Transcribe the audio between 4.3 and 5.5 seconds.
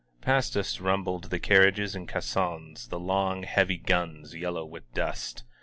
yellow with dust.